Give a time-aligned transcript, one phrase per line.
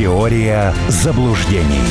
[0.00, 1.84] Теория заблуждений.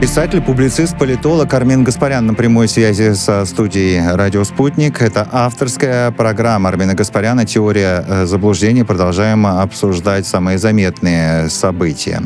[0.00, 5.02] Писатель, публицист, политолог Армен Гаспарян на прямой связи со студией «Радио Спутник».
[5.02, 8.82] Это авторская программа Армена Гаспаряна «Теория э, заблуждений».
[8.82, 12.20] Продолжаем обсуждать самые заметные события.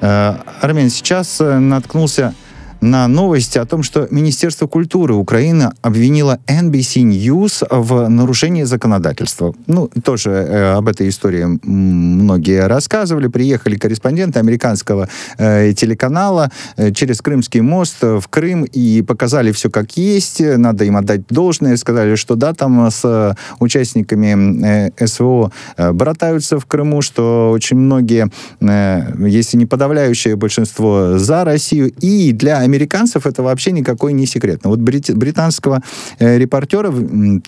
[0.00, 2.34] Э, Армен, сейчас э, наткнулся
[2.80, 9.54] на новости о том, что Министерство культуры Украины обвинило NBC News в нарушении законодательства.
[9.66, 13.28] Ну, тоже э, об этой истории многие рассказывали.
[13.28, 19.96] Приехали корреспонденты американского э, телеканала э, через Крымский мост в Крым и показали все как
[19.96, 20.40] есть.
[20.40, 21.76] Надо им отдать должное.
[21.76, 28.30] Сказали, что да, там с участниками э, СВО э, братаются в Крыму, что очень многие,
[28.60, 31.92] э, если не подавляющее большинство, за Россию.
[32.00, 34.60] И для американцев это вообще никакой не секрет.
[34.64, 35.82] Но вот брит, британского
[36.18, 36.92] э, репортера,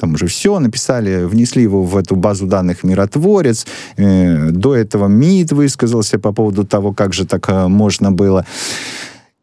[0.01, 3.67] там уже все написали, внесли его в эту базу данных «Миротворец».
[3.97, 8.45] Э, до этого МИД высказался по поводу того, как же так э, можно было.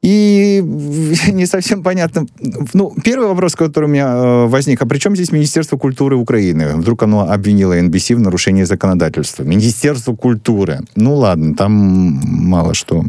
[0.02, 0.62] И
[1.32, 2.26] не совсем понятно.
[2.74, 6.76] Ну, первый вопрос, который у меня э, возник, а при чем здесь Министерство культуры Украины?
[6.76, 9.44] Вдруг оно обвинило НБС в нарушении законодательства.
[9.44, 10.82] Министерство культуры.
[10.96, 13.04] Ну ладно, там мало что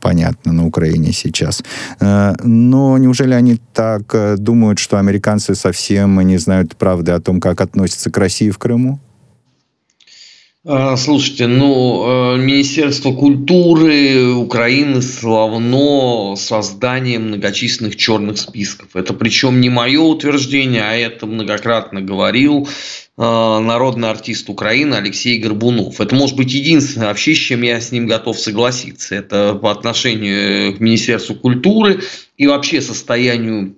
[0.00, 1.62] понятно на Украине сейчас.
[2.00, 7.40] Э, но неужели они так э, думают, что американцы совсем не знают правды о том,
[7.40, 8.98] как относятся к России в Крыму?
[10.66, 18.88] А, слушайте, ну, э, Министерство культуры Украины славно созданием многочисленных черных списков.
[18.94, 26.00] Это причем не мое утверждение, а это многократно говорил э, народный артист Украины Алексей Горбунов.
[26.00, 29.16] Это может быть единственное вообще, с чем я с ним готов согласиться.
[29.16, 32.00] Это по отношению к Министерству культуры
[32.38, 33.76] и вообще состоянию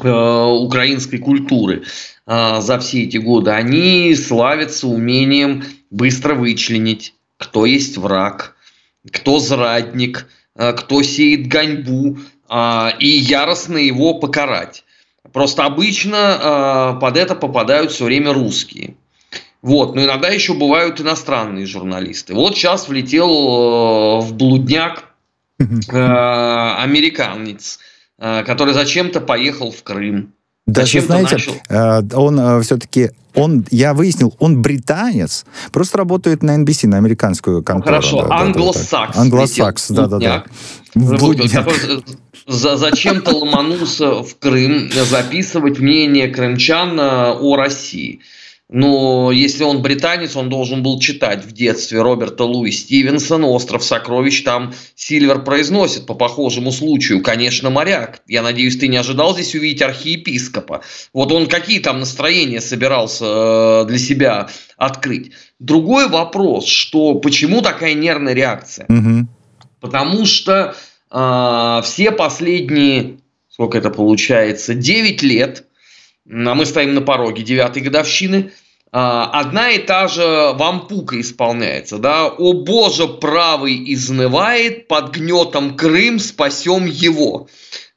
[0.00, 1.82] э, украинской культуры
[2.26, 3.52] за все эти годы.
[3.52, 8.56] Они славятся умением быстро вычленить, кто есть враг,
[9.12, 12.18] кто зрадник, э, кто сеет гоньбу,
[12.48, 14.84] а, и яростно его покарать.
[15.32, 18.94] Просто обычно э, под это попадают все время русские.
[19.62, 22.34] Вот, но иногда еще бывают иностранные журналисты.
[22.34, 25.04] Вот сейчас влетел э, в блудняк
[25.88, 27.78] американец,
[28.18, 30.34] который зачем-то поехал в Крым.
[30.66, 31.36] Даже, знаете,
[31.68, 32.18] начал...
[32.18, 37.96] он все-таки он, я выяснил, он британец, просто работает на NBC, на американскую контору.
[37.96, 39.14] Хорошо, да, англосакс.
[39.14, 40.44] Да, Англосакс, да-да-да.
[42.46, 48.20] За, зачем-то ломанулся в Крым записывать мнение крымчан э, о России.
[48.68, 54.42] Но если он британец, он должен был читать в детстве Роберта Луи Стивенсона «Остров сокровищ».
[54.42, 57.22] Там Сильвер произносит по похожему случаю.
[57.22, 58.22] Конечно, моряк.
[58.26, 60.82] Я надеюсь, ты не ожидал здесь увидеть архиепископа.
[61.12, 65.30] Вот он какие там настроения собирался э, для себя открыть.
[65.60, 68.86] Другой вопрос, что почему такая нервная реакция?
[68.88, 69.28] Угу.
[69.78, 70.74] Потому что
[71.12, 75.66] э, все последние, сколько это получается, 9 лет–
[76.28, 78.52] мы стоим на пороге девятой годовщины,
[78.92, 80.22] а, одна и та же
[80.54, 87.48] вампука исполняется, да, «О Боже, правый изнывает, под гнетом Крым, спасем его».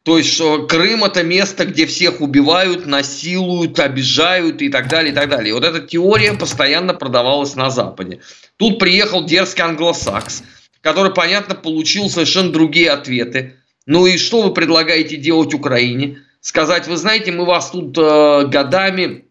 [0.03, 5.29] То есть Крым это место, где всех убивают, насилуют, обижают и так далее, и так
[5.29, 5.49] далее.
[5.49, 8.19] И вот эта теория постоянно продавалась на Западе.
[8.57, 10.43] Тут приехал дерзкий англосакс,
[10.81, 13.55] который, понятно, получил совершенно другие ответы.
[13.85, 16.19] Ну и что вы предлагаете делать Украине?
[16.41, 19.25] Сказать, вы знаете, мы вас тут э, годами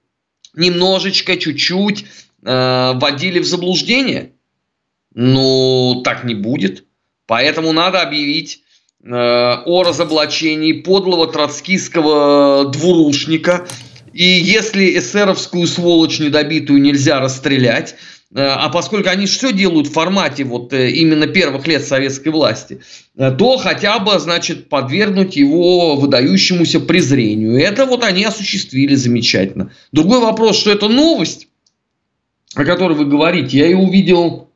[0.55, 2.05] немножечко, чуть-чуть
[2.45, 4.33] э, вводили в заблуждение.
[5.15, 6.85] Ну, так не будет.
[7.27, 8.63] Поэтому надо объявить
[9.03, 13.67] э, о разоблачении подлого троцкистского двурушника.
[14.13, 17.97] И если эсеровскую сволочь недобитую нельзя расстрелять,
[18.35, 22.83] а поскольку они все делают в формате вот э, именно первых лет советской власти,
[23.17, 27.59] э, то хотя бы, значит, подвергнуть его выдающемуся презрению.
[27.59, 29.73] Это вот они осуществили замечательно.
[29.93, 31.49] Другой вопрос, что это новость,
[32.55, 34.51] о которой вы говорите, я ее увидел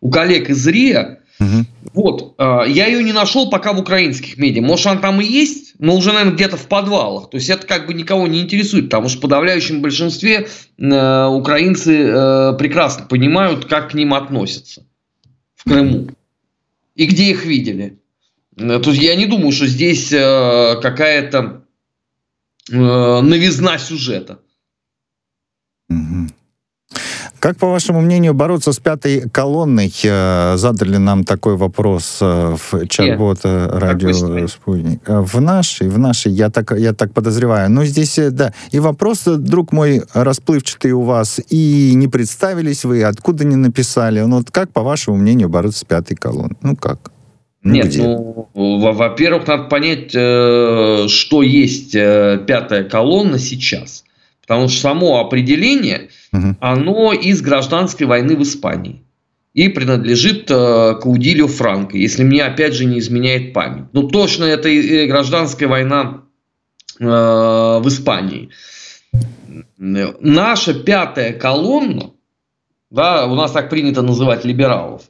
[0.00, 1.64] у коллег из РИА, Угу.
[1.94, 4.62] Вот, э, я ее не нашел пока в украинских медиа.
[4.62, 7.30] Может, она там и есть, но уже, наверное, где-то в подвалах.
[7.30, 10.48] То есть это как бы никого не интересует, потому что в подавляющем большинстве
[10.78, 14.84] э, украинцы э, прекрасно понимают, как к ним относятся
[15.54, 16.08] в Крыму
[16.94, 17.98] и где их видели.
[18.56, 21.62] То есть я не думаю, что здесь какая-то
[22.68, 24.40] новизна сюжета.
[25.88, 26.27] Угу.
[27.40, 29.92] Как, по вашему мнению, бороться с пятой колонной?
[30.02, 35.00] Э, задали нам такой вопрос э, в чат-бот радио «Спутник».
[35.06, 37.70] В нашей, в нашей, я так, я так подозреваю.
[37.70, 38.52] Ну, здесь, да.
[38.72, 41.40] И вопрос, друг мой, расплывчатый у вас.
[41.48, 44.20] И не представились вы, откуда не написали.
[44.20, 46.56] Ну, вот как, по вашему мнению, бороться с пятой колонной?
[46.62, 47.12] Ну, как?
[47.62, 48.02] Ну, Нет, где?
[48.02, 54.04] ну, во-первых, надо понять, что есть пятая колонна сейчас.
[54.48, 56.56] Потому что само определение, угу.
[56.60, 59.04] оно из гражданской войны в Испании.
[59.52, 63.84] И принадлежит э, к Удилю Франко, если мне опять же не изменяет память.
[63.92, 66.22] Ну, точно это и гражданская война
[66.98, 68.48] э, в Испании.
[69.76, 72.12] Наша пятая колонна,
[72.90, 75.02] да, у нас так принято называть либералов,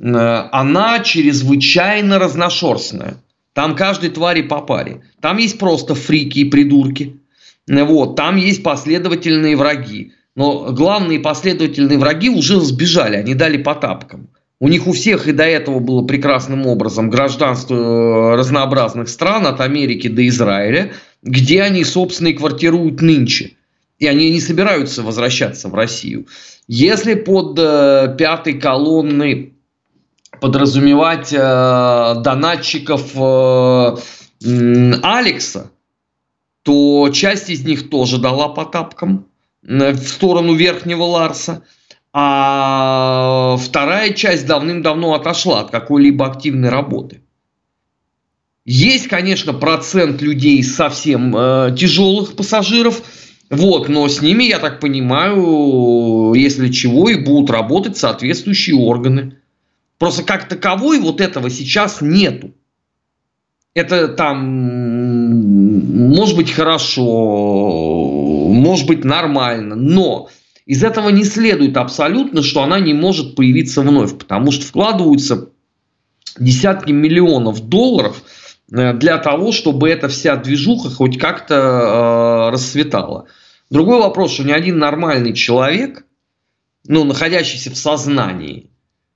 [0.00, 3.18] э, она чрезвычайно разношерстная.
[3.52, 5.02] Там каждой твари по паре.
[5.20, 7.21] Там есть просто фрики и придурки.
[7.68, 10.12] Вот, там есть последовательные враги.
[10.34, 14.28] Но главные последовательные враги уже сбежали, они дали по тапкам.
[14.60, 19.60] У них у всех и до этого было прекрасным образом гражданство э, разнообразных стран, от
[19.60, 20.92] Америки до Израиля,
[21.22, 23.56] где они, собственно, и квартируют нынче.
[23.98, 26.28] И они не собираются возвращаться в Россию.
[26.68, 29.54] Если под э, пятой колонной
[30.40, 33.96] подразумевать э, донатчиков э,
[35.02, 35.70] Алекса,
[36.62, 39.26] то часть из них тоже дала по тапкам
[39.66, 41.64] э, в сторону Верхнего Ларса,
[42.12, 47.22] а вторая часть давным-давно отошла от какой-либо активной работы.
[48.64, 53.02] Есть, конечно, процент людей совсем э, тяжелых пассажиров,
[53.50, 59.36] вот, но с ними, я так понимаю, если чего, и будут работать соответствующие органы.
[59.98, 62.54] Просто как таковой вот этого сейчас нету.
[63.74, 64.44] Это там
[66.12, 67.02] может быть хорошо,
[68.50, 70.28] может быть нормально, но
[70.66, 75.48] из этого не следует абсолютно, что она не может появиться вновь, потому что вкладываются
[76.38, 78.22] десятки миллионов долларов
[78.70, 83.26] э, для того, чтобы эта вся движуха хоть как-то э, расцветала.
[83.70, 86.04] Другой вопрос, что ни один нормальный человек,
[86.86, 88.70] ну, находящийся в сознании,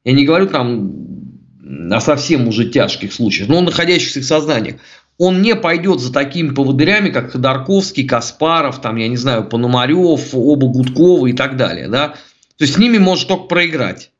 [0.04, 1.15] я не говорю там
[1.90, 4.78] о совсем уже тяжких случаях, но находящихся в сознании,
[5.18, 10.66] он не пойдет за такими поводырями, как Ходорковский, Каспаров, там, я не знаю, Пономарев, оба
[10.66, 11.88] Гудкова и так далее.
[11.88, 12.08] Да?
[12.58, 14.10] То есть с ними может только проиграть.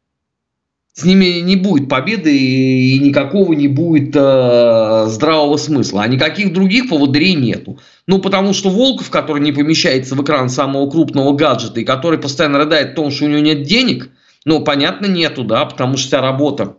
[0.95, 6.03] С ними не будет победы и никакого не будет э, здравого смысла.
[6.03, 7.79] А никаких других поводырей нету.
[8.07, 12.61] Ну, потому что Волков, который не помещается в экран самого крупного гаджета и который постоянно
[12.61, 14.09] рыдает о том, что у него нет денег,
[14.47, 16.77] ну, понятно, нету, да, потому что вся работа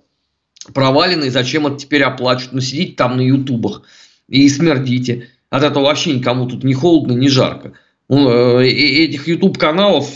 [0.74, 2.54] провалена, и зачем это теперь оплачивать?
[2.54, 3.84] Ну, сидите там на ютубах
[4.28, 5.30] и смердите.
[5.50, 7.74] От этого вообще никому тут не холодно, не жарко.
[8.10, 8.30] Ну,
[8.60, 10.08] э, этих YouTube каналов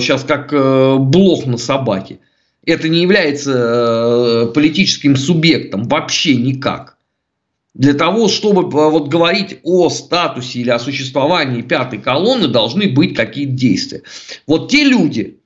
[0.00, 2.18] сейчас э, как э, блох на собаке.
[2.64, 6.98] Это не является политическим субъектом вообще никак.
[7.72, 13.52] Для того, чтобы вот говорить о статусе или о существовании пятой колонны, должны быть какие-то
[13.52, 14.02] действия.
[14.46, 15.37] Вот те люди,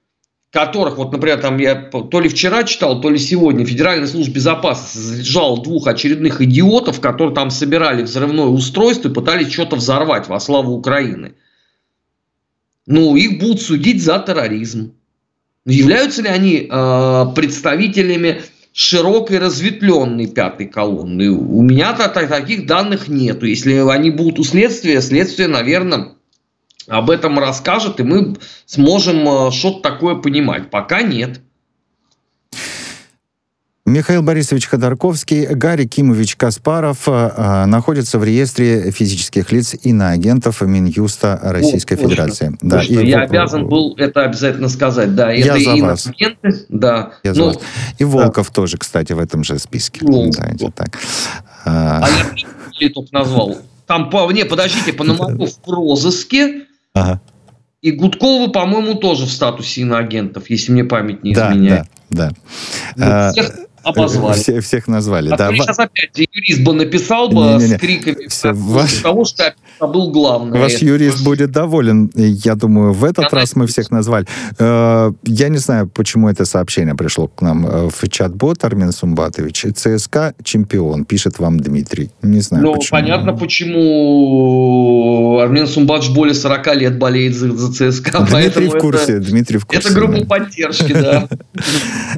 [0.53, 4.99] которых, вот, например, там я то ли вчера читал, то ли сегодня Федеральная служба безопасности
[4.99, 10.75] задержала двух очередных идиотов, которые там собирали взрывное устройство и пытались что-то взорвать во славу
[10.75, 11.33] Украины.
[12.87, 14.93] Ну, их будут судить за терроризм.
[15.65, 18.43] Являются ли они э, представителями
[18.75, 21.31] широкой разветвленной пятой колонны?
[21.31, 23.47] У меня-то таких данных нету.
[23.47, 26.09] Если они будут у следствия, следствие, наверное,
[26.89, 28.37] об этом расскажет, и мы
[28.67, 30.71] сможем э, что-то такое понимать.
[30.71, 31.41] Пока нет.
[33.85, 41.39] Михаил Борисович Ходорковский, Гарри Кимович Каспаров э, э находятся в реестре физических лиц иноагентов Минюста
[41.43, 42.51] Российской О, Федерации.
[42.51, 43.01] Точно, да, точно.
[43.01, 43.23] И Я в...
[43.23, 45.17] обязан был это обязательно сказать.
[45.17, 46.09] Да, Я это за вас.
[46.69, 47.13] Да.
[47.25, 47.59] Я за вас.
[47.99, 48.53] И Волков да.
[48.55, 50.07] тоже, кстати, в этом же списке.
[50.07, 50.37] Волков.
[50.37, 51.01] Да, так.
[51.65, 52.09] А, а
[52.79, 53.59] я только назвал.
[53.87, 57.21] Там, по, не, подождите, Пономарев в розыске, Ага.
[57.81, 61.87] И Гудковы, по-моему, тоже в статусе иноагентов, если мне память не изменяет.
[62.11, 62.31] Да,
[62.97, 63.27] да.
[63.27, 64.39] Ну, всех обозвали.
[64.39, 65.31] Все, всех назвали.
[65.31, 65.53] А да.
[65.53, 67.77] сейчас опять юрист бы написал бы не, не, не.
[67.77, 68.93] с криками Все, ваш...
[68.99, 69.55] того, что
[69.87, 70.59] был главный.
[70.59, 72.11] Ваш юрист будет доволен.
[72.15, 74.27] Я думаю, в этот я раз мы всех назвали.
[74.59, 79.67] Э, я не знаю, почему это сообщение пришло к нам э, в чат-бот, Армен Сумбатович.
[79.75, 82.11] ЦСКА чемпион, пишет вам Дмитрий.
[82.23, 83.01] Не знаю, ну, почему.
[83.01, 88.27] понятно, почему Армен Сумбатович более 40 лет болеет за, за ЦСКА.
[88.31, 89.89] Дмитрий в курсе, это, Дмитрий в курсе.
[89.89, 91.29] Это группа поддержки, да.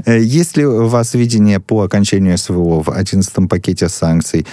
[0.06, 4.44] Э, есть ли у вас видение по окончанию СВО в 11 пакете санкций?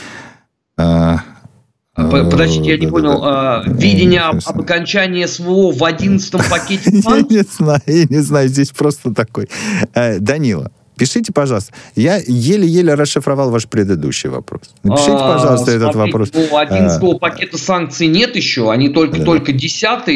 [2.10, 3.20] Подождите, я не понял.
[3.24, 8.48] А, видение об, об окончании СВО в 11 пакете Я не знаю, я не знаю,
[8.48, 9.50] здесь просто такой.
[9.93, 11.74] Э, Данила, Пишите, пожалуйста.
[11.96, 14.62] Я еле-еле расшифровал ваш предыдущий вопрос.
[14.84, 16.29] Напишите, а, пожалуйста, этот вопрос.
[16.31, 19.25] Ну, 11 а, пакета санкций нет еще, они только, да.
[19.25, 20.08] только 10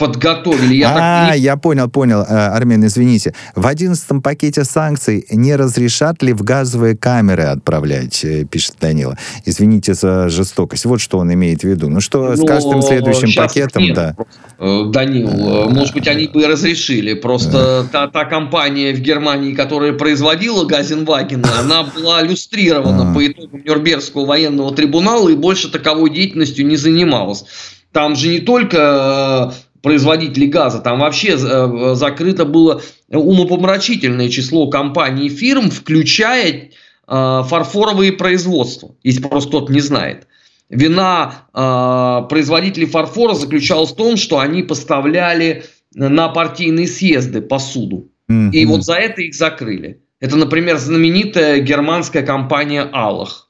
[0.00, 0.74] подготовили.
[0.76, 1.38] Я а, так...
[1.38, 3.34] я понял, понял, э, Армен, извините.
[3.54, 9.18] В одиннадцатом пакете санкций не разрешат ли в газовые камеры отправлять, э, пишет Данила.
[9.44, 10.86] Извините за жестокость.
[10.86, 11.90] Вот что он имеет в виду.
[11.90, 14.16] Ну что, с каждым следующим пакетом, нет, да.
[14.58, 15.28] Э, Данил,
[15.68, 17.12] может быть, они бы разрешили.
[17.12, 24.24] Просто та, та компания в Германии, которая производила Газенваген, она была иллюстрирована по итогам Нюрнбергского
[24.24, 27.44] военного трибунала и больше таковой деятельностью не занималась.
[27.92, 30.80] Там же не только производителей газа.
[30.80, 36.68] Там вообще э, закрыто было умопомрачительное число компаний и фирм, включая э,
[37.06, 40.26] фарфоровые производства, если просто кто-то не знает.
[40.68, 48.10] Вина э, производителей фарфора заключалась в том, что они поставляли на партийные съезды посуду.
[48.30, 48.50] Mm-hmm.
[48.52, 50.02] И вот за это их закрыли.
[50.20, 53.48] Это, например, знаменитая германская компания Аллах.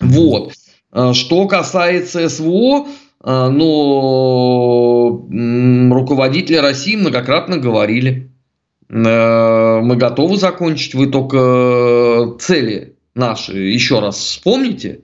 [0.00, 0.54] Вот.
[1.12, 2.86] Что касается СВО,
[3.22, 3.48] а,
[5.10, 8.30] руководители России многократно говорили,
[8.88, 15.00] э, мы готовы закончить, вы только э, цели наши еще раз вспомните,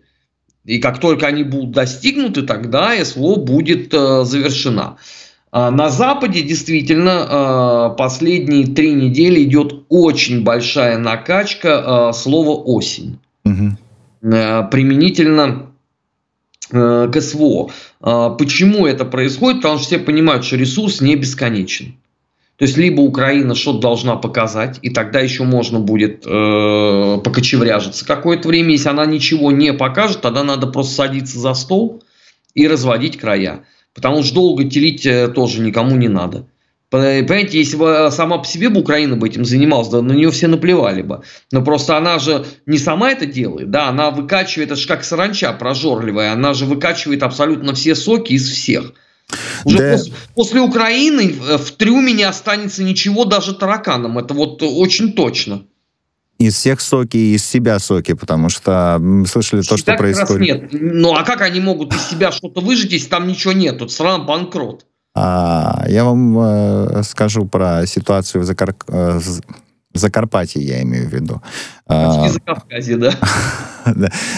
[0.64, 4.97] и как только они будут достигнуты, тогда СВО будет э, завершена.
[5.50, 13.19] А на Западе действительно последние три недели идет очень большая накачка слова осень.
[13.47, 13.78] Угу.
[14.21, 15.68] Применительно
[16.71, 17.71] к СВО.
[18.01, 19.63] А, почему это происходит?
[19.63, 21.97] Потому что все понимают, что ресурс не бесконечен.
[22.59, 28.49] То есть, либо Украина что-то должна показать, и тогда еще можно будет э, покочевряжиться какое-то
[28.49, 28.73] время.
[28.73, 32.03] Если она ничего не покажет, тогда надо просто садиться за стол
[32.55, 33.65] и разводить края.
[33.95, 36.47] Потому что долго телить э, тоже никому не надо.
[36.90, 40.49] Понимаете, если бы сама по себе бы Украина бы этим занималась, да на нее все
[40.49, 41.23] наплевали бы.
[41.52, 45.52] Но просто она же не сама это делает, да, она выкачивает, это же как саранча
[45.52, 48.95] прожорливая, она же выкачивает абсолютно все соки из всех.
[49.64, 49.92] Уже да.
[49.92, 55.64] после, после Украины в трюме не останется ничего даже тараканом, это вот очень точно.
[56.38, 60.73] Из всех соки и из себя соки, потому что слышали то, что происходит.
[60.73, 60.80] Нет.
[60.80, 63.78] Ну а как они могут из себя что-то выжить, если там ничего нет?
[63.78, 64.87] Тут страна банкрот.
[65.21, 68.75] А, я вам э, скажу про ситуацию в, Закар...
[69.99, 71.43] Э, Закарпатье, я имею в виду.
[71.87, 73.12] Почти а, Закавказье, да.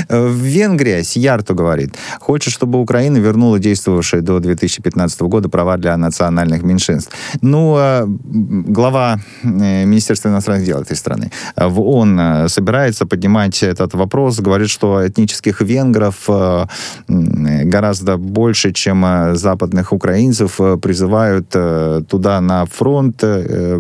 [0.09, 6.63] В Венгрии Сиярту говорит, хочет, чтобы Украина вернула действовавшие до 2015 года права для национальных
[6.63, 7.13] меньшинств.
[7.43, 13.95] Ну, а, глава э, Министерства иностранных дел этой страны в ООН э, собирается поднимать этот
[13.95, 16.67] вопрос, говорит, что этнических венгров э,
[17.09, 23.25] гораздо больше, чем западных украинцев, призывают туда на фронт,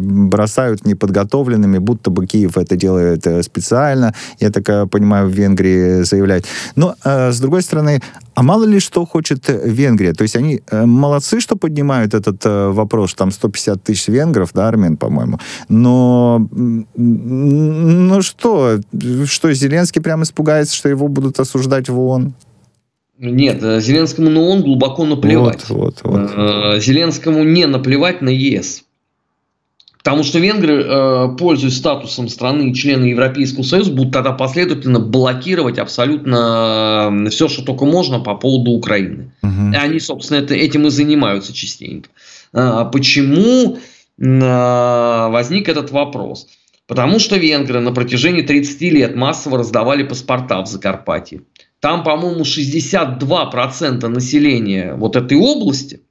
[0.01, 6.45] бросают неподготовленными, будто бы Киев это делает специально, я так понимаю, в Венгрии заявлять.
[6.77, 8.01] Но, э, с другой стороны,
[8.35, 10.13] а мало ли что хочет Венгрия.
[10.13, 13.15] То есть они э, молодцы, что поднимают этот э, вопрос.
[13.15, 15.39] Там 150 тысяч венгров, да, армян, по-моему.
[15.69, 16.49] Но,
[16.97, 18.81] ну что,
[19.27, 22.35] что, Зеленский прямо испугается, что его будут осуждать в ООН?
[23.19, 25.69] Нет, Зеленскому на ООН глубоко наплевать.
[25.69, 26.83] Вот, вот, вот.
[26.83, 28.85] Зеленскому не наплевать на ЕС.
[30.03, 37.11] Потому что венгры, э, пользуясь статусом страны члена Европейского Союза, будут тогда последовательно блокировать абсолютно
[37.27, 39.33] э, все, что только можно по поводу Украины.
[39.43, 39.73] Угу.
[39.73, 42.09] И они, собственно, это, этим и занимаются частенько.
[42.53, 46.47] А почему э, возник этот вопрос?
[46.87, 51.43] Потому что венгры на протяжении 30 лет массово раздавали паспорта в Закарпатье.
[51.79, 56.01] Там, по-моему, 62% населения вот этой области–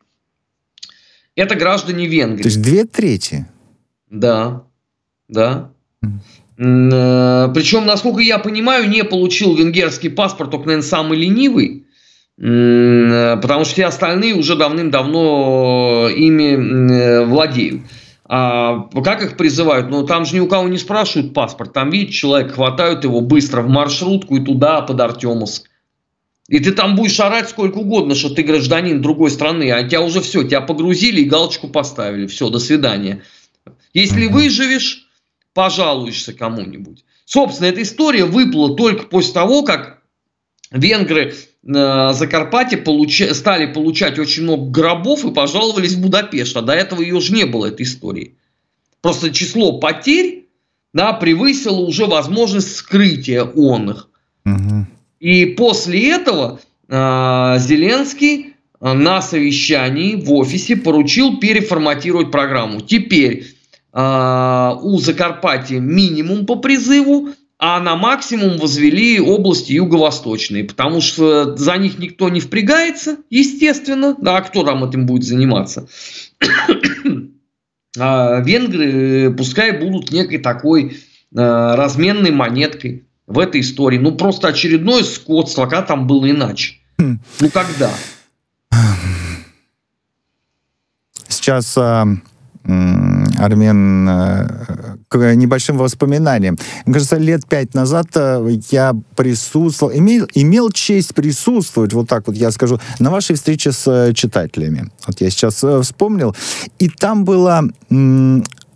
[1.36, 2.44] это граждане Венгрии.
[2.44, 3.48] То есть две трети?
[4.10, 4.64] Да,
[5.28, 5.72] да.
[6.58, 7.54] Mm.
[7.54, 11.86] Причем, насколько я понимаю, не получил венгерский паспорт только, наверное, самый ленивый,
[12.38, 17.84] потому что все остальные уже давным-давно ими владеют.
[18.26, 19.90] А как их призывают?
[19.90, 21.74] Ну, там же ни у кого не спрашивают паспорт.
[21.74, 25.70] Там, видите, человек хватают его быстро в маршрутку и туда, под Артемовск.
[26.48, 30.20] И ты там будешь орать сколько угодно, что ты гражданин другой страны, а тебя уже
[30.22, 32.28] все, тебя погрузили и галочку поставили.
[32.28, 33.24] Все, до свидания.
[33.94, 35.08] Если выживешь,
[35.54, 37.06] пожалуешься кому-нибудь.
[37.26, 40.02] Собственно, эта история выплыла только после того, как
[40.72, 46.56] венгры э, Закарпатье получа- стали получать очень много гробов и пожаловались в Будапешт.
[46.58, 48.36] А до этого ее же не было, этой истории.
[49.02, 50.40] Просто число потерь
[50.94, 54.10] да, превысило уже возможность скрытия он их.
[54.46, 54.86] Угу.
[55.20, 62.82] И после этого э, Зеленский на совещании в офисе поручил переформатировать программу.
[62.82, 63.46] Теперь э,
[63.92, 67.30] у Закарпатья минимум по призыву,
[67.62, 74.16] а на максимум возвели области юго-восточные, потому что за них никто не впрягается, естественно.
[74.18, 75.88] Да, а кто там этим будет заниматься?
[78.00, 80.96] а венгры пускай будут некой такой э,
[81.36, 83.98] разменной монеткой в этой истории.
[83.98, 86.76] Ну, просто очередное скотство, когда там было иначе.
[86.98, 87.20] Хм.
[87.42, 87.92] Ну, когда?
[91.28, 92.08] Сейчас а,
[93.40, 94.48] Армен, э,
[95.08, 96.58] к небольшим воспоминаниям.
[96.86, 102.36] Мне кажется, лет пять назад э, я присутствовал, имел, имел честь присутствовать, вот так вот
[102.36, 104.92] я скажу, на вашей встрече с э, читателями.
[105.08, 106.36] Вот я сейчас вспомнил.
[106.80, 107.64] И там было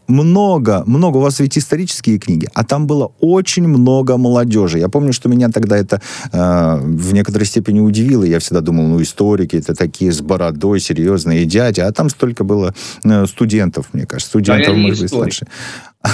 [0.07, 4.79] много, много, у вас ведь исторические книги, а там было очень много молодежи.
[4.79, 8.23] Я помню, что меня тогда это э, в некоторой степени удивило.
[8.23, 12.73] Я всегда думал, ну, историки это такие с бородой, серьезные дяди, а там столько было
[13.03, 15.47] э, студентов, мне кажется, студентов, а может быть, старше.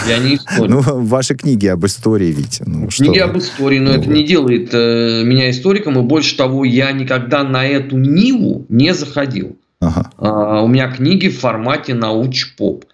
[0.08, 0.69] Я не историк.
[0.69, 2.62] Ну, ваши книги об истории, ведь.
[2.65, 3.25] Ну, книги что?
[3.25, 4.15] об истории, но ну, это вот.
[4.15, 9.58] не делает э, меня историком, и больше того, я никогда на эту ниву не заходил.
[9.81, 10.12] Ага.
[10.17, 12.86] А, у меня книги в формате науч-поп.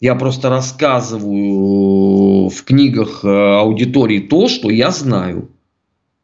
[0.00, 5.50] Я просто рассказываю в книгах э, аудитории то, что я знаю.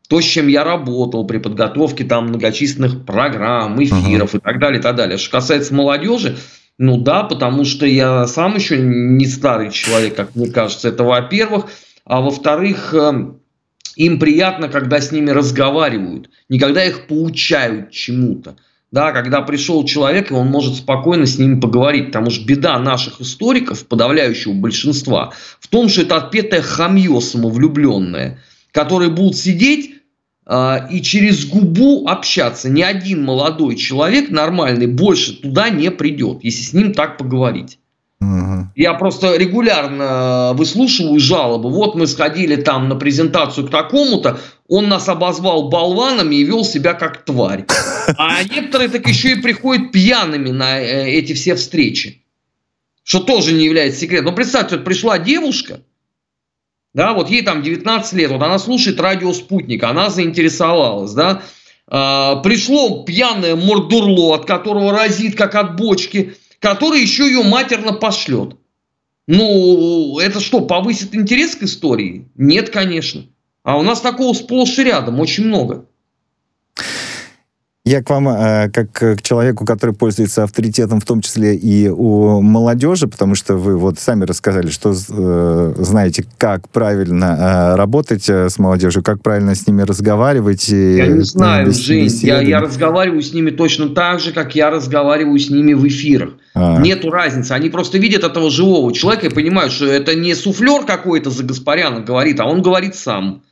[0.09, 4.39] То, с чем я работал при подготовке там многочисленных программ, эфиров uh-huh.
[4.39, 5.19] и так далее, и так далее.
[5.19, 6.37] Что касается молодежи,
[6.79, 11.67] ну да, потому что я сам еще не старый человек, как мне кажется, это во-первых.
[12.05, 13.35] А во-вторых, э,
[13.97, 18.57] им приятно, когда с ними разговаривают, не когда их поучают чему-то
[18.93, 22.07] да, когда пришел человек, и он может спокойно с ними поговорить.
[22.07, 28.41] Потому что беда наших историков, подавляющего большинства, в том, что это отпетое хамье самовлюбленное,
[28.73, 29.95] которые будут сидеть
[30.47, 32.69] э, и через губу общаться.
[32.69, 37.79] Ни один молодой человек нормальный больше туда не придет, если с ним так поговорить.
[38.77, 41.71] Я просто регулярно выслушиваю жалобы.
[41.71, 46.93] Вот мы сходили там на презентацию к такому-то, он нас обозвал болванами и вел себя
[46.93, 47.65] как тварь.
[48.17, 52.25] А некоторые так еще и приходят пьяными на э, эти все встречи.
[53.03, 54.27] Что тоже не является секретом.
[54.27, 55.81] Но представьте, вот пришла девушка,
[56.93, 61.43] да, вот ей там 19 лет, вот она слушает радио «Спутник», она заинтересовалась, да,
[61.87, 68.57] а, пришло пьяное мордурло, от которого разит, как от бочки, который еще ее матерно пошлет.
[69.27, 72.29] Ну, это что, повысит интерес к истории?
[72.35, 73.27] Нет, конечно.
[73.63, 75.87] А у нас такого сплошь и рядом очень много.
[77.87, 82.43] Я к вам э, как к человеку, который пользуется авторитетом, в том числе и у
[82.43, 88.59] молодежи, потому что вы вот сами рассказали, что э, знаете, как правильно э, работать с
[88.59, 90.69] молодежью, как правильно с ними разговаривать.
[90.69, 95.39] Я не знаю, Жень, я, я разговариваю с ними точно так же, как я разговариваю
[95.39, 96.35] с ними в эфирах.
[96.55, 96.79] А.
[96.83, 97.53] Нету разницы.
[97.53, 102.01] Они просто видят этого живого человека и понимают, что это не суфлер какой-то за Гаспаряна
[102.01, 103.43] говорит, а он говорит сам.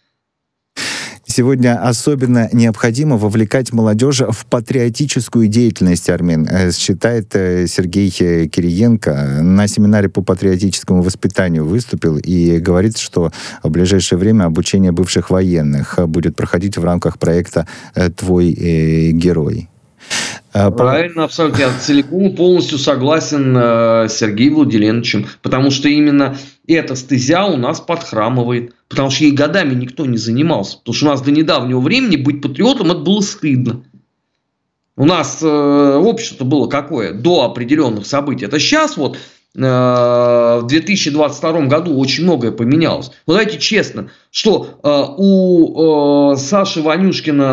[1.38, 9.38] Сегодня особенно необходимо вовлекать молодежь в патриотическую деятельность, Армин, э, считает э, Сергей Кириенко.
[9.40, 13.30] На семинаре по патриотическому воспитанию выступил и говорит, что
[13.62, 19.68] в ближайшее время обучение бывших военных будет проходить в рамках проекта э, «Твой герой».
[20.52, 21.60] Правильно, абсолютно.
[21.60, 28.72] Я целиком полностью согласен с Сергеем Владимировичем, потому что именно эта стезя у нас подхрамывает.
[28.88, 30.78] Потому что ей годами никто не занимался.
[30.78, 33.82] Потому что у нас до недавнего времени быть патриотом это было стыдно.
[34.96, 37.12] У нас э, общество было какое?
[37.12, 38.46] До определенных событий.
[38.46, 39.18] Это сейчас вот э,
[39.66, 43.10] в 2022 году очень многое поменялось.
[43.26, 47.46] Но давайте честно, что э, у э, Саши Ванюшкина, э,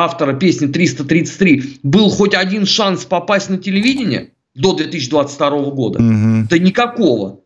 [0.00, 5.98] автора песни 333, был хоть один шанс попасть на телевидение до 2022 года?
[5.98, 6.48] Угу.
[6.48, 7.40] Да никакого.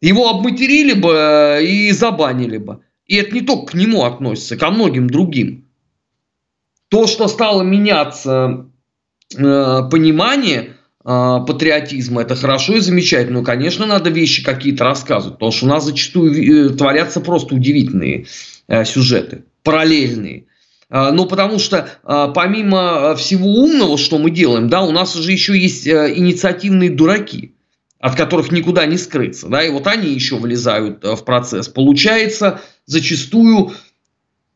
[0.00, 2.80] Его обматерили бы э, и забанили бы.
[3.06, 5.68] И это не только к нему относится, ко многим другим.
[6.88, 8.66] То, что стало меняться
[9.34, 9.38] э,
[9.90, 10.72] понимание э,
[11.04, 13.40] патриотизма, это хорошо и замечательно.
[13.40, 18.26] Но, конечно, надо вещи какие-то рассказывать, потому что у нас зачастую э, творятся просто удивительные
[18.68, 20.46] э, сюжеты, параллельные.
[20.90, 25.58] Э, ну, потому что помимо всего умного, что мы делаем, да, у нас уже еще
[25.58, 27.52] есть инициативные дураки
[28.02, 29.48] от которых никуда не скрыться.
[29.48, 31.68] Да, и вот они еще влезают э, в процесс.
[31.68, 33.72] Получается зачастую,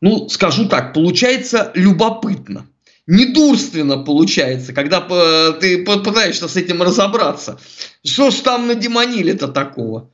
[0.01, 2.67] ну, скажу так, получается любопытно.
[3.07, 7.57] Недурственно получается, когда э, ты пытаешься с этим разобраться.
[8.05, 10.09] Что ж там надемонили-то такого?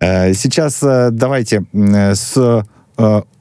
[0.00, 2.62] Э, сейчас давайте с э,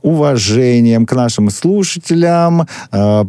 [0.01, 2.67] уважением к нашим слушателям.
[2.91, 3.23] Э,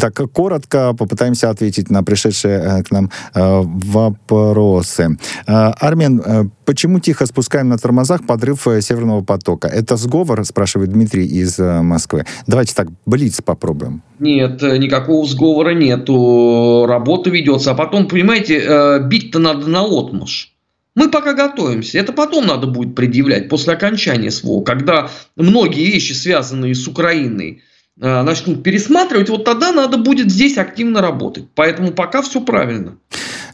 [0.00, 5.18] так коротко попытаемся ответить на пришедшие э, к нам э, вопросы.
[5.46, 9.68] Э, Армен, э, почему тихо спускаем на тормозах подрыв э, Северного потока?
[9.68, 12.24] Это сговор, спрашивает Дмитрий из э, Москвы.
[12.46, 14.02] Давайте так, блиц попробуем.
[14.18, 16.86] Нет, э, никакого сговора нету.
[16.88, 17.72] Работа ведется.
[17.72, 20.52] А потом, понимаете, э, бить-то надо на отмаш.
[20.98, 21.96] Мы пока готовимся.
[22.00, 27.62] Это потом надо будет предъявлять, после окончания СВО, когда многие вещи, связанные с Украиной,
[28.00, 31.44] э, начнут пересматривать, вот тогда надо будет здесь активно работать.
[31.54, 32.96] Поэтому пока все правильно.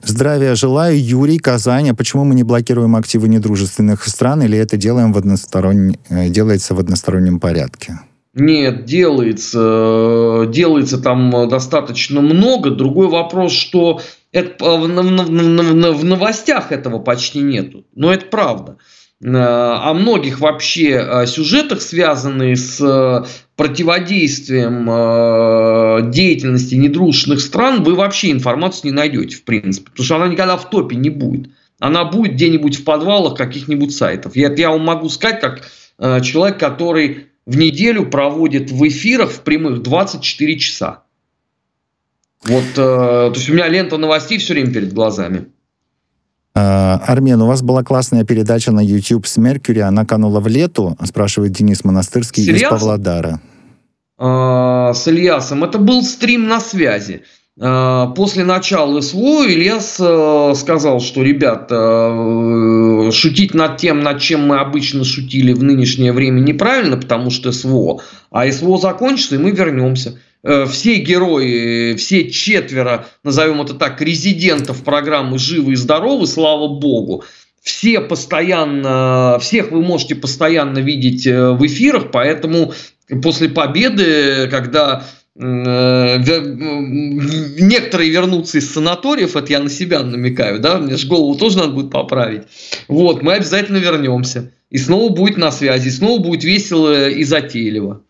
[0.02, 0.98] Здравия желаю.
[0.98, 1.90] Юрий, Казань.
[1.90, 6.78] А почему мы не блокируем активы недружественных стран или это делаем в односторонне, делается в
[6.78, 7.98] одностороннем порядке?
[8.32, 12.70] Нет, делается, делается там достаточно много.
[12.70, 14.00] Другой вопрос, что
[14.34, 17.86] это, в, в, в новостях этого почти нету.
[17.94, 18.78] Но это правда.
[19.22, 29.36] О многих вообще сюжетах, связанных с противодействием деятельности недружественных стран, вы вообще информацию не найдете,
[29.36, 29.92] в принципе.
[29.92, 31.50] Потому что она никогда в топе не будет.
[31.78, 34.34] Она будет где-нибудь в подвалах каких-нибудь сайтов.
[34.34, 35.70] Я, я вам могу сказать, как
[36.22, 41.03] человек, который в неделю проводит в эфирах в прямых 24 часа.
[42.46, 45.46] Вот, э, то есть у меня лента новостей все время перед глазами.
[46.54, 50.96] А, Армен, у вас была классная передача на YouTube с Меркьюри, она канула в лету,
[51.04, 53.40] спрашивает Денис Монастырский из Павлодара.
[54.16, 55.64] А, с Ильясом.
[55.64, 57.22] Это был стрим на связи.
[57.58, 64.46] А, после начала СВО Ильяс э, сказал, что, ребята, э, шутить над тем, над чем
[64.46, 69.52] мы обычно шутили в нынешнее время неправильно, потому что СВО, а СВО закончится, и мы
[69.52, 70.18] вернемся.
[70.44, 77.24] Э, все герои, все четверо, назовем это так, резидентов программы «Живы и здоровы», слава богу,
[77.62, 82.74] все постоянно, всех вы можете постоянно видеть э, в эфирах, поэтому
[83.22, 86.18] после победы, когда э,
[87.58, 91.72] некоторые вернутся из санаториев, это я на себя намекаю, да, мне же голову тоже надо
[91.72, 92.42] будет поправить.
[92.88, 94.50] Вот, мы обязательно вернемся.
[94.68, 98.02] И снова будет на связи, и снова будет весело и затейливо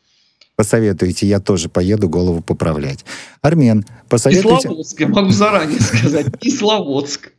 [0.57, 3.05] посоветуете, я тоже поеду голову поправлять.
[3.43, 4.69] Армен, посоветуйте...
[4.69, 6.27] Кисловодск, я могу заранее сказать.
[6.39, 7.31] Кисловодск.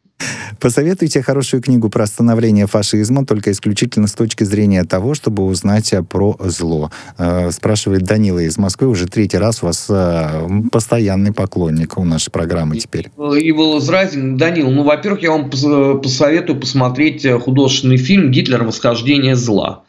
[0.60, 6.38] Посоветуйте хорошую книгу про становление фашизма, только исключительно с точки зрения того, чтобы узнать про
[6.39, 6.91] зло.
[7.17, 8.88] Э, спрашивает Данила из Москвы.
[8.88, 13.10] Уже третий раз у вас э, постоянный поклонник у нашей программы теперь.
[13.38, 13.82] И был.
[13.82, 18.63] Данил, ну, во-первых, я вам посоветую посмотреть художественный фильм «Гитлер.
[18.63, 19.84] Восхождение зла».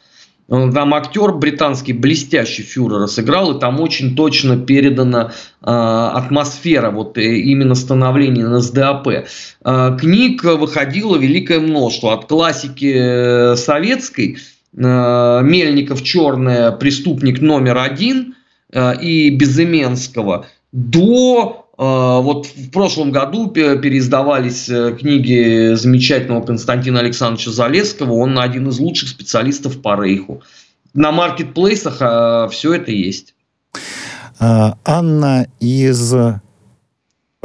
[0.47, 5.31] Там актер британский блестящий фюрера сыграл, и там очень точно передана
[5.61, 9.07] э, атмосфера вот э, именно становления НСДАП.
[9.07, 12.13] Э, книг выходило великое множество.
[12.13, 14.37] От классики э, советской
[14.73, 16.71] э, Мельников «Черная.
[16.71, 18.35] Преступник номер один»
[18.71, 27.51] э, и Безыменского до а, вот в прошлом году переиздавались э, книги замечательного Константина Александровича
[27.51, 28.13] Залесского.
[28.13, 30.41] Он один из лучших специалистов по Рейху.
[30.95, 33.35] На маркетплейсах а, все это есть.
[34.39, 36.15] А, Анна из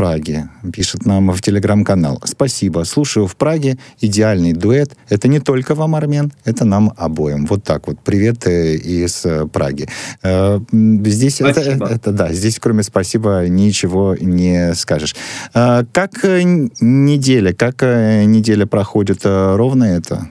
[0.02, 2.20] Праге, пишет нам в телеграм-канал.
[2.24, 4.96] Спасибо, слушаю в Праге, идеальный дуэт.
[5.08, 7.46] Это не только вам, Армен, это нам обоим.
[7.46, 8.00] Вот так вот.
[8.00, 9.86] Привет э, из э, Праги.
[10.24, 15.14] Э, здесь это, это, да, здесь кроме спасибо ничего не скажешь.
[15.52, 19.20] Как неделя, как неделя проходит?
[19.22, 20.28] Ровно это?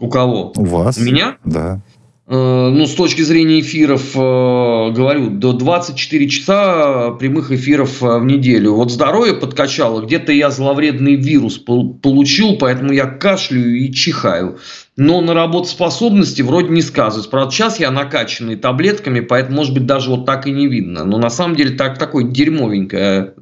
[0.00, 0.54] У кого?
[0.56, 0.96] У вас.
[0.96, 1.36] У меня?
[1.44, 1.82] Да.
[2.32, 8.24] Э, ну, с точки зрения эфиров, э, говорю, до 24 часа прямых эфиров э, в
[8.24, 8.72] неделю.
[8.72, 14.58] Вот здоровье подкачало, где-то я зловредный вирус получил, поэтому я кашляю и чихаю.
[14.96, 17.28] Но на работоспособности вроде не сказывается.
[17.28, 21.04] Правда, сейчас я накачанный таблетками, поэтому, может быть, даже вот так и не видно.
[21.04, 23.34] Но на самом деле так, такое дерьмовенькое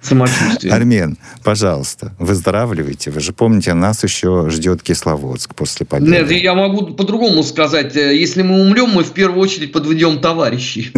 [0.00, 0.72] самочувствие.
[0.72, 3.10] Армен, пожалуйста, выздоравливайте.
[3.10, 6.10] Вы же помните, нас еще ждет Кисловодск после победы.
[6.10, 7.94] Нет, я могу по-другому сказать.
[7.94, 10.92] Если мы умрем, мы в первую очередь подведем товарищей.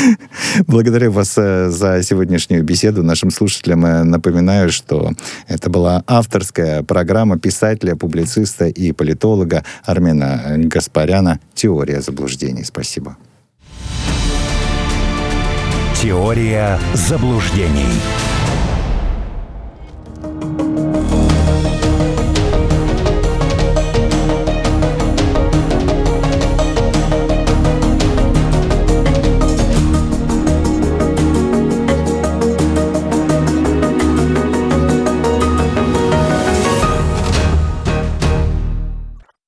[0.66, 3.02] Благодарю вас э, за сегодняшнюю беседу.
[3.02, 5.12] Нашим слушателям э, напоминаю, что
[5.48, 12.64] это была авторская программа писателя, публициста и политолога Армена Гаспаряна «Теория заблуждений».
[12.64, 13.16] Спасибо.
[16.02, 17.88] Теория заблуждений.